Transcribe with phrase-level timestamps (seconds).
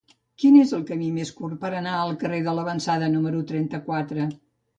[0.43, 4.27] Quin és el camí més curt per anar al carrer de L'Avançada número trenta-quatre?